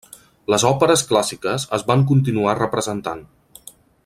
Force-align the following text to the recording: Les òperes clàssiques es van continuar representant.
Les 0.53 0.63
òperes 0.69 1.03
clàssiques 1.11 1.67
es 1.79 1.85
van 1.91 2.07
continuar 2.13 2.59
representant. 2.63 3.25